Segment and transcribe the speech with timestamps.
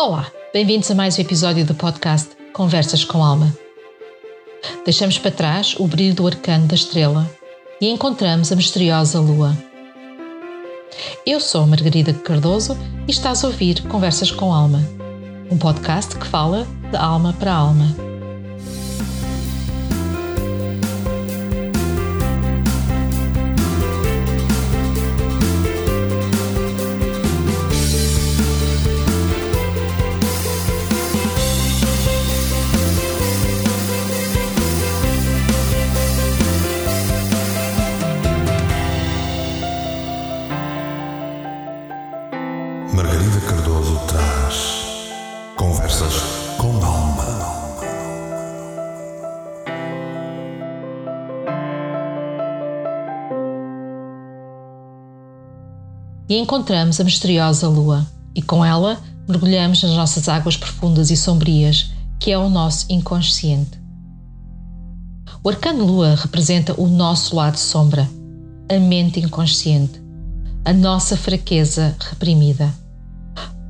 [0.00, 3.52] Olá, bem-vindos a mais um episódio do podcast Conversas com Alma.
[4.84, 7.28] Deixamos para trás o brilho do arcano da estrela
[7.80, 9.58] e encontramos a misteriosa lua.
[11.26, 14.88] Eu sou Margarida Cardoso e estás a ouvir Conversas com Alma,
[15.50, 18.07] um podcast que fala de alma para alma.
[56.28, 61.90] E encontramos a misteriosa lua, e com ela mergulhamos nas nossas águas profundas e sombrias,
[62.20, 63.78] que é o nosso inconsciente.
[65.42, 68.08] O arcano lua representa o nosso lado sombra,
[68.70, 70.02] a mente inconsciente,
[70.64, 72.72] a nossa fraqueza reprimida.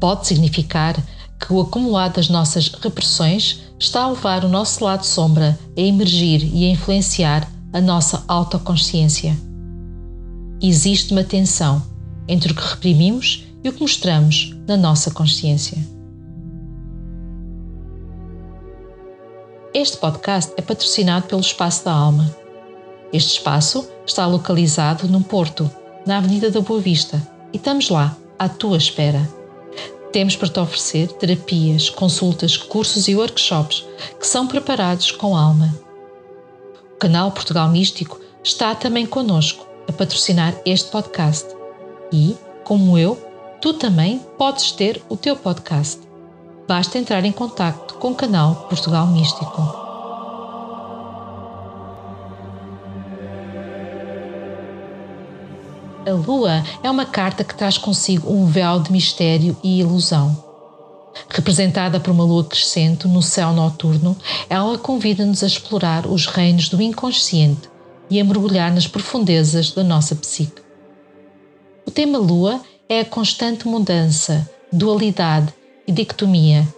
[0.00, 0.96] Pode significar
[1.38, 6.42] que o acumulado das nossas repressões está a levar o nosso lado sombra a emergir
[6.54, 9.36] e a influenciar a nossa autoconsciência.
[10.62, 11.82] Existe uma tensão
[12.28, 15.78] entre o que reprimimos e o que mostramos na nossa consciência.
[19.74, 22.34] Este podcast é patrocinado pelo Espaço da Alma.
[23.12, 25.68] Este espaço está localizado num porto,
[26.06, 27.20] na Avenida da Boa Vista,
[27.52, 29.28] e estamos lá, à tua espera.
[30.14, 33.84] Temos para te oferecer terapias, consultas, cursos e workshops
[34.20, 35.76] que são preparados com alma.
[36.94, 41.48] O canal Portugal Místico está também conosco a patrocinar este podcast
[42.12, 43.18] e, como eu,
[43.60, 46.00] tu também podes ter o teu podcast.
[46.68, 49.83] Basta entrar em contato com o canal Portugal Místico.
[56.06, 60.44] A Lua é uma carta que traz consigo um véu de mistério e ilusão.
[61.30, 64.14] Representada por uma lua crescente no céu noturno,
[64.50, 67.70] ela convida-nos a explorar os reinos do inconsciente
[68.10, 70.60] e a mergulhar nas profundezas da nossa psique.
[71.86, 75.54] O tema Lua é a constante mudança, dualidade
[75.86, 76.68] e dicotomia.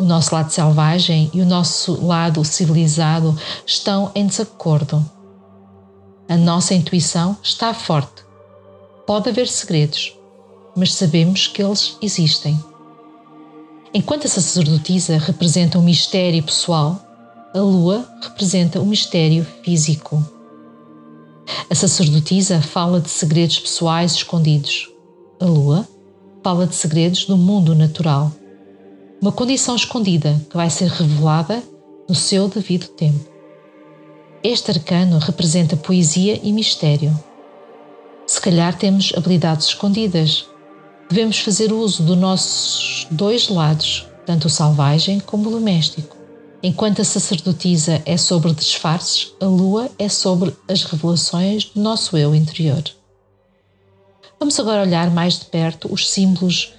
[0.00, 5.04] O nosso lado selvagem e o nosso lado civilizado estão em desacordo.
[6.28, 8.31] A nossa intuição está forte.
[9.06, 10.16] Pode haver segredos,
[10.76, 12.58] mas sabemos que eles existem.
[13.92, 17.00] Enquanto a sacerdotisa representa um mistério pessoal,
[17.54, 20.24] a lua representa um mistério físico.
[21.68, 24.88] A sacerdotisa fala de segredos pessoais escondidos.
[25.40, 25.86] A lua
[26.42, 28.32] fala de segredos do mundo natural.
[29.20, 31.62] Uma condição escondida que vai ser revelada
[32.08, 33.30] no seu devido tempo.
[34.42, 37.12] Este arcano representa poesia e mistério.
[38.42, 40.46] Calhar temos habilidades escondidas.
[41.08, 46.16] Devemos fazer uso dos nossos dois lados, tanto o selvagem como o doméstico.
[46.60, 52.34] Enquanto a sacerdotisa é sobre disfarces, a lua é sobre as revelações do nosso eu
[52.34, 52.82] interior.
[54.40, 56.72] Vamos agora olhar mais de perto os símbolos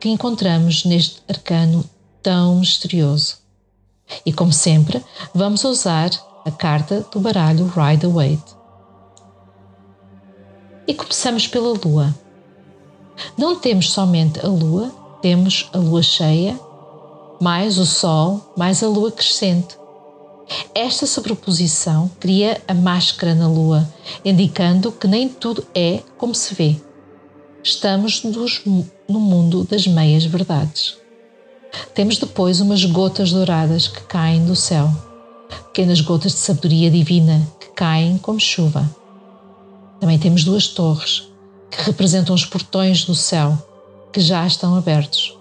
[0.00, 1.84] que encontramos neste arcano
[2.22, 3.36] tão misterioso.
[4.24, 6.08] E como sempre, vamos usar
[6.46, 8.61] a carta do baralho Rider-Waite.
[10.86, 12.14] E começamos pela lua.
[13.36, 16.58] Não temos somente a lua, temos a lua cheia
[17.42, 19.76] mais o Sol, mais a Lua crescente.
[20.72, 23.92] Esta sobreposição cria a máscara na Lua,
[24.24, 26.76] indicando que nem tudo é como se vê.
[27.60, 30.96] Estamos nos, no mundo das meias verdades.
[31.96, 34.88] Temos depois umas gotas douradas que caem do céu,
[35.48, 38.88] pequenas gotas de sabedoria divina que caem como chuva.
[40.02, 41.28] Também temos duas torres
[41.70, 43.56] que representam os portões do céu
[44.12, 45.38] que já estão abertos.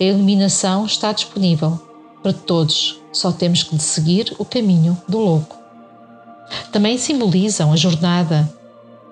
[0.00, 1.80] A iluminação está disponível
[2.22, 5.56] para todos, só temos que seguir o caminho do louco.
[6.70, 8.48] Também simbolizam a jornada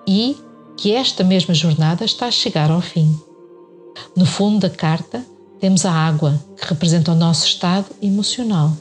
[0.07, 0.37] e
[0.77, 3.13] que esta mesma jornada está a chegar ao fim.
[4.15, 5.21] No fundo da carta,
[5.59, 8.71] temos a água, que representa o nosso estado emocional.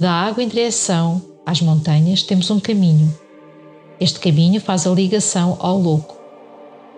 [0.00, 3.14] Da água em direção às montanhas, temos um caminho.
[4.00, 6.16] Este caminho faz a ligação ao louco.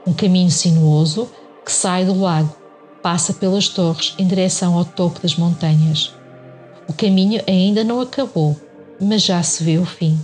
[0.07, 1.29] Um caminho sinuoso
[1.65, 2.55] que sai do lago
[3.03, 6.15] passa pelas torres em direção ao topo das montanhas.
[6.89, 8.57] O caminho ainda não acabou,
[9.01, 10.17] mas já se vê o fim.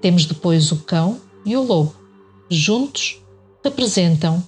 [0.00, 1.94] Temos depois o cão e o lobo.
[2.48, 3.20] Juntos
[3.64, 4.42] representam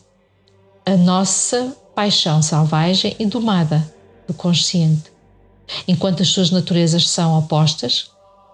[0.86, 3.92] a nossa paixão selvagem e domada
[4.28, 5.12] do consciente.
[5.86, 8.10] Enquanto as suas naturezas são opostas,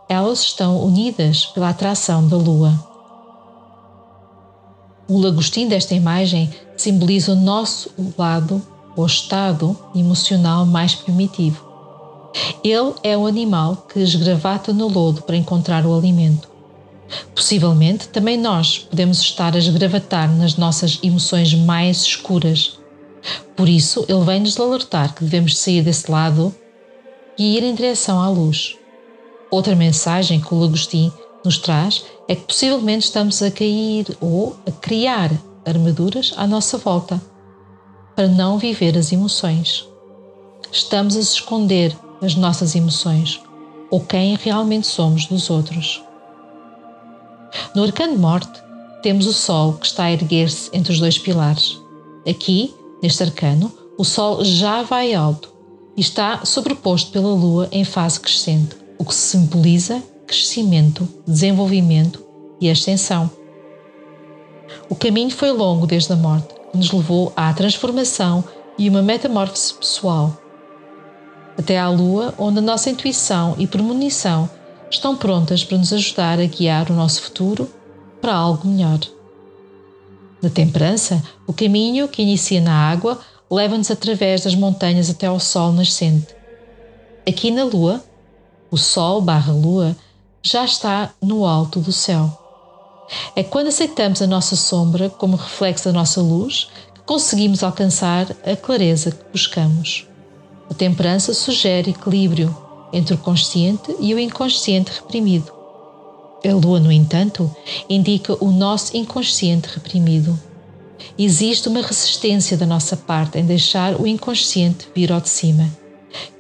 [0.09, 2.73] elas estão unidas pela atração da lua.
[5.09, 8.61] O lagostim desta imagem simboliza o nosso lado
[8.97, 11.65] ou estado emocional mais primitivo.
[12.63, 16.49] Ele é o animal que esgravata no lodo para encontrar o alimento.
[17.35, 22.79] Possivelmente também nós podemos estar a esgravatar nas nossas emoções mais escuras.
[23.57, 26.55] Por isso, ele vem nos alertar que devemos sair desse lado
[27.39, 28.77] e ir em direção à luz.
[29.51, 31.13] Outra mensagem que o Lagostim
[31.45, 35.31] nos traz é que possivelmente estamos a cair ou a criar
[35.65, 37.21] armaduras à nossa volta
[38.15, 39.87] para não viver as emoções.
[40.73, 43.41] Estamos a se esconder as nossas emoções
[43.91, 46.03] ou quem realmente somos dos outros.
[47.75, 48.61] No arcano morte,
[49.03, 51.81] temos o Sol que está a erguer-se entre os dois pilares.
[52.29, 55.53] Aqui, neste arcano, o Sol já vai alto
[55.97, 62.25] e está sobreposto pela Lua em fase crescente, o que simboliza crescimento, desenvolvimento
[62.61, 63.31] e ascensão.
[64.89, 68.43] O caminho foi longo desde a morte, que nos levou à transformação
[68.79, 70.37] e uma metamorfose pessoal.
[71.59, 74.49] Até à Lua, onde a nossa intuição e premonição
[74.91, 77.71] estão prontas para nos ajudar a guiar o nosso futuro
[78.21, 79.01] para algo melhor.
[80.43, 83.19] Na temperança, o caminho que inicia na água
[83.51, 86.35] leva-nos através das montanhas até ao sol nascente.
[87.27, 88.05] Aqui na Lua,
[88.71, 89.97] o Sol barra Lua
[90.43, 92.31] já está no alto do céu.
[93.35, 98.57] É quando aceitamos a nossa sombra como reflexo da nossa luz que conseguimos alcançar a
[98.57, 100.07] clareza que buscamos.
[100.69, 102.57] A temperança sugere equilíbrio
[102.93, 105.53] entre o consciente e o inconsciente reprimido.
[106.45, 107.55] A lua, no entanto,
[107.89, 110.39] indica o nosso inconsciente reprimido.
[111.19, 115.69] Existe uma resistência da nossa parte em deixar o inconsciente vir ao de cima,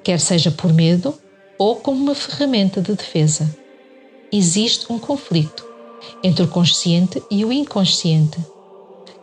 [0.02, 1.14] quer seja por medo
[1.58, 3.49] ou como uma ferramenta de defesa.
[4.32, 5.64] Existe um conflito
[6.23, 8.38] entre o consciente e o inconsciente,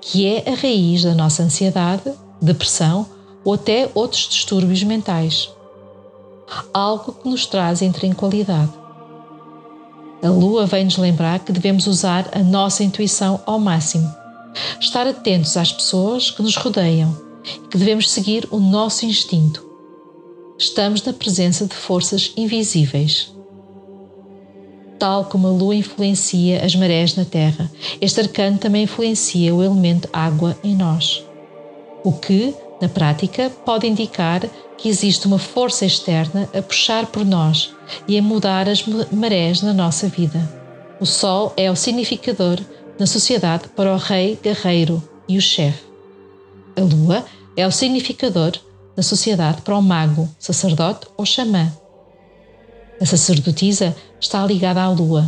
[0.01, 3.05] que é a raiz da nossa ansiedade, depressão
[3.43, 5.49] ou até outros distúrbios mentais.
[6.73, 8.71] Algo que nos traz intranquilidade.
[10.21, 14.09] A lua vem-nos lembrar que devemos usar a nossa intuição ao máximo,
[14.79, 19.72] estar atentos às pessoas que nos rodeiam e que devemos seguir o nosso instinto.
[20.57, 23.33] Estamos na presença de forças invisíveis
[25.03, 27.69] tal como a lua influencia as marés na Terra,
[27.99, 31.25] este arcano também influencia o elemento água em nós.
[32.05, 37.73] O que, na prática, pode indicar que existe uma força externa a puxar por nós
[38.07, 40.39] e a mudar as marés na nossa vida.
[41.01, 42.61] O Sol é o significador
[42.97, 45.83] na sociedade para o rei guerreiro e o chefe.
[46.77, 47.25] A Lua
[47.57, 48.53] é o significador
[48.95, 51.71] na sociedade para o mago, sacerdote ou xamã.
[53.01, 55.27] A sacerdotisa está ligada à lua.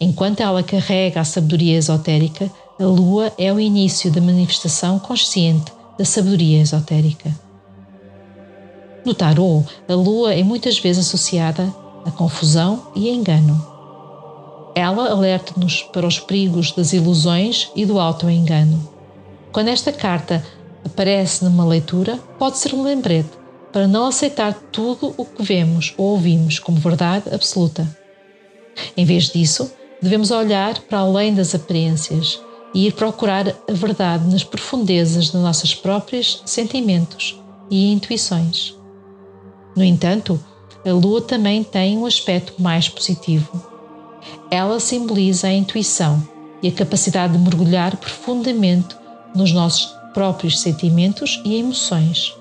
[0.00, 6.04] Enquanto ela carrega a sabedoria esotérica, a lua é o início da manifestação consciente da
[6.04, 7.30] sabedoria esotérica.
[9.04, 11.72] No tarô, a lua é muitas vezes associada
[12.04, 13.66] a confusão e a engano.
[14.74, 18.88] Ela alerta-nos para os perigos das ilusões e do auto-engano.
[19.52, 20.44] Quando esta carta
[20.84, 23.30] aparece numa leitura, pode ser um lembrete
[23.72, 27.88] para não aceitar tudo o que vemos ou ouvimos como verdade absoluta.
[28.96, 29.70] Em vez disso,
[30.00, 32.40] devemos olhar para além das aparências
[32.74, 38.74] e ir procurar a verdade nas profundezas de nossos próprios sentimentos e intuições.
[39.76, 40.38] No entanto,
[40.84, 43.64] a lua também tem um aspecto mais positivo.
[44.50, 46.26] Ela simboliza a intuição
[46.62, 48.94] e a capacidade de mergulhar profundamente
[49.34, 52.34] nos nossos próprios sentimentos e emoções.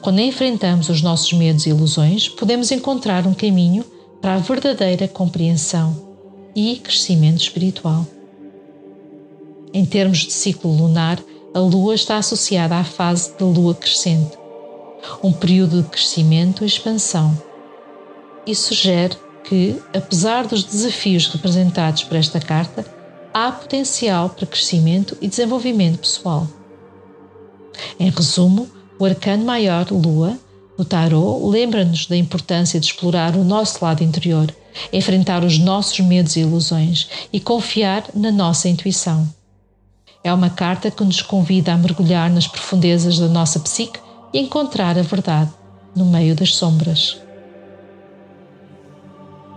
[0.00, 3.84] Quando enfrentamos os nossos medos e ilusões, podemos encontrar um caminho
[4.20, 5.96] para a verdadeira compreensão
[6.54, 8.06] e crescimento espiritual.
[9.74, 11.18] Em termos de ciclo lunar,
[11.54, 14.38] a Lua está associada à fase da Lua crescente,
[15.22, 17.36] um período de crescimento e expansão.
[18.46, 22.84] Isso sugere que, apesar dos desafios representados por esta carta,
[23.32, 26.46] há potencial para crescimento e desenvolvimento pessoal.
[27.98, 30.38] Em resumo, o arcano maior, Lua,
[30.76, 34.54] no tarot, lembra-nos da importância de explorar o nosso lado interior,
[34.92, 39.28] enfrentar os nossos medos e ilusões e confiar na nossa intuição.
[40.24, 43.98] É uma carta que nos convida a mergulhar nas profundezas da nossa psique
[44.32, 45.50] e encontrar a verdade
[45.94, 47.20] no meio das sombras.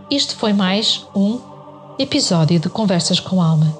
[0.10, 1.55] Isto foi mais um
[1.98, 3.75] episódio de Conversas com Alma.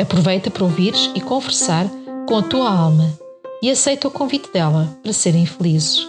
[0.00, 1.86] Aproveita para ouvires e conversar
[2.26, 3.16] com a tua alma
[3.62, 6.04] e aceita o convite dela para serem felizes.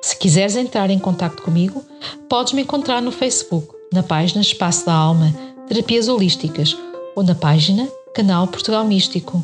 [0.00, 1.84] Se quiseres entrar em contato comigo,
[2.28, 5.32] podes me encontrar no Facebook, na página Espaço da Alma,
[5.68, 6.76] Terapias Holísticas
[7.14, 9.40] ou na página Canal Portugal Místico.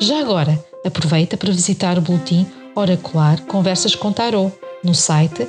[0.00, 4.50] Já agora, aproveita para visitar o boletim oracular Conversas com Tarot
[4.82, 5.46] no site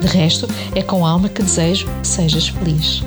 [0.00, 3.02] De resto, é com alma que desejo que sejas feliz.